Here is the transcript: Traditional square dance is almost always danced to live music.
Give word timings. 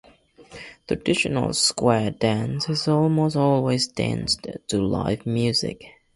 Traditional 0.87 1.53
square 1.53 2.09
dance 2.09 2.67
is 2.69 2.87
almost 2.87 3.35
always 3.35 3.85
danced 3.87 4.47
to 4.67 4.81
live 4.81 5.27
music. 5.27 5.85